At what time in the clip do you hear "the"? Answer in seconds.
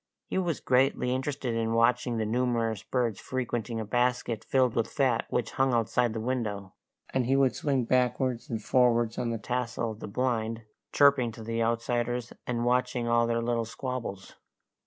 2.17-2.25, 6.13-6.19, 9.29-9.37, 9.99-10.07, 11.43-11.61